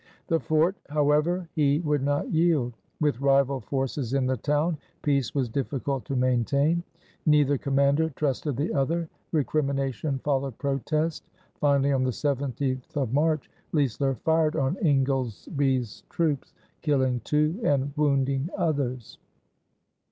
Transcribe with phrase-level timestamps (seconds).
[0.29, 2.73] The fort, however, he would not yield.
[2.99, 6.81] With rival forces in the town, peace was difficult to maintain.
[7.27, 9.07] Neither commander trusted the other.
[9.31, 11.23] Recrimination followed protest.
[11.59, 18.49] Finally, on the 17th of March, Leisler fired on Ingoldesby's troops, killing two and wounding
[18.57, 19.19] others.